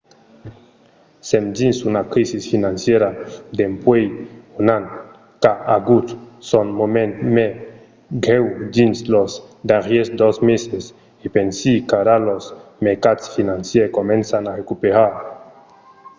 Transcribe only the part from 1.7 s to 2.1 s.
una